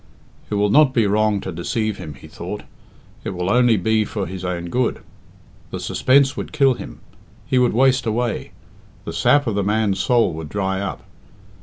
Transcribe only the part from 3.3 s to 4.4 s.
will only be for